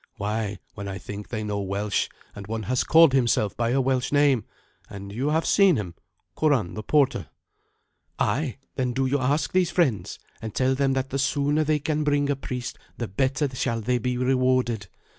Why, 0.15 0.57
when 0.73 0.87
I 0.87 0.97
think, 0.97 1.27
they 1.29 1.43
know 1.43 1.59
Welsh, 1.61 2.09
and 2.35 2.47
one 2.47 2.63
has 2.63 2.83
called 2.83 3.13
himself 3.13 3.55
by 3.55 3.69
a 3.69 3.79
Welsh 3.79 4.11
name, 4.11 4.45
and 4.89 5.13
you 5.13 5.29
have 5.29 5.45
seen 5.45 5.75
him 5.75 5.93
Curan 6.35 6.73
the 6.73 6.81
porter." 6.81 7.27
"Ay; 8.17 8.57
then 8.73 8.93
do 8.93 9.05
you 9.05 9.19
ask 9.19 9.51
these 9.51 9.69
friends, 9.69 10.17
and 10.41 10.55
tell 10.55 10.73
them 10.73 10.93
that 10.93 11.11
the 11.11 11.19
sooner 11.19 11.63
they 11.63 11.77
can 11.77 12.03
bring 12.03 12.31
a 12.31 12.35
priest 12.35 12.79
the 12.97 13.07
better 13.07 13.47
shall 13.53 13.79
they 13.79 13.99
be 13.99 14.17
rewarded. 14.17 14.87